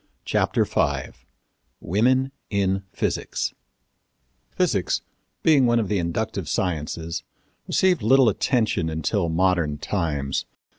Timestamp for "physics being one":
4.49-5.79